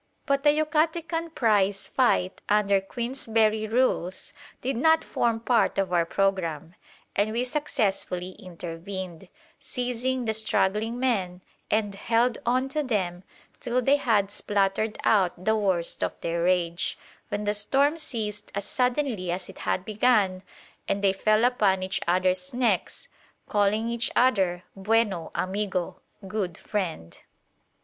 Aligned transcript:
But 0.25 0.47
a 0.47 0.49
Yucatecan 0.57 1.35
prize 1.35 1.85
fight 1.85 2.41
under 2.49 2.81
Queensberry 2.81 3.67
rules 3.67 4.33
did 4.61 4.75
not 4.75 5.03
form 5.03 5.39
part 5.39 5.77
of 5.77 5.93
our 5.93 6.07
programme, 6.07 6.73
and 7.15 7.31
we 7.31 7.43
successfully 7.43 8.31
intervened, 8.31 9.27
seizing 9.59 10.25
the 10.25 10.33
struggling 10.33 10.99
men, 10.99 11.43
and 11.69 11.93
held 11.93 12.39
on 12.47 12.67
to 12.69 12.81
them 12.81 13.23
till 13.59 13.79
they 13.79 13.97
had 13.97 14.31
spluttered 14.31 14.97
out 15.03 15.45
the 15.45 15.55
worst 15.55 16.03
of 16.03 16.19
their 16.21 16.41
rage, 16.45 16.97
when 17.29 17.43
the 17.43 17.53
storm 17.53 17.95
ceased 17.95 18.51
as 18.55 18.65
suddenly 18.65 19.29
as 19.31 19.49
it 19.49 19.59
had 19.69 19.85
begun 19.85 20.41
and 20.87 21.03
they 21.03 21.13
fell 21.13 21.45
upon 21.45 21.83
each 21.83 22.01
other's 22.07 22.55
necks, 22.55 23.07
calling 23.47 23.87
each 23.87 24.09
other 24.15 24.63
"bueno 24.75 25.29
amigo" 25.35 26.01
(good 26.27 26.57
friend). 26.57 27.19